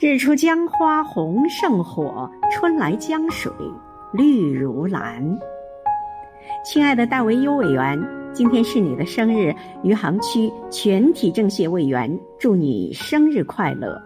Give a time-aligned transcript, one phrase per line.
[0.00, 3.52] 日出江花红胜火，春来江水
[4.12, 5.24] 绿如蓝。
[6.64, 7.96] 亲爱的戴维优委员，
[8.32, 9.54] 今天是你的生日，
[9.84, 13.96] 余杭区全体政协委员，祝你生日快乐。